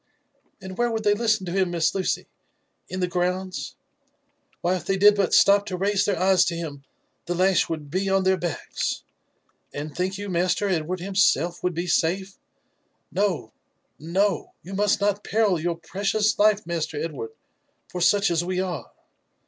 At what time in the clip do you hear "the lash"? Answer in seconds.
7.27-7.69